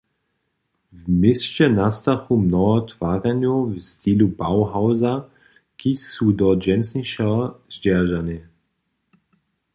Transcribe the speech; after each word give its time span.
W 0.99 1.01
měsće 1.19 1.65
nastachu 1.79 2.33
mnoho 2.45 2.77
twarjenjow 2.91 3.59
w 3.71 3.75
stilu 3.91 4.27
Bauhausa, 4.39 5.13
kiž 5.79 5.97
su 6.11 6.25
do 6.39 6.49
dźensnišeho 6.63 7.39
zdźeržane. 7.73 8.37